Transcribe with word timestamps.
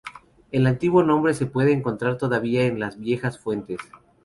El 0.51 0.65
antiguo 0.65 1.03
nombre 1.03 1.35
se 1.35 1.45
puede 1.45 1.73
encontrar 1.73 2.17
todavía 2.17 2.65
en 2.65 2.79
las 2.79 2.95
más 2.95 3.01
viejas 3.03 3.37
fuentes. 3.37 3.77